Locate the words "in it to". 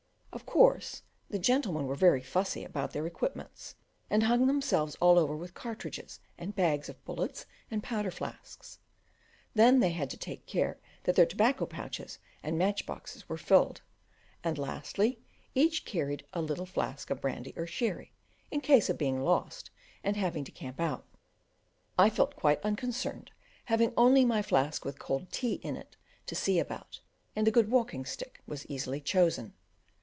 25.55-26.35